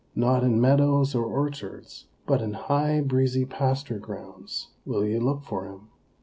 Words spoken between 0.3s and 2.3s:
in meadows or orchards,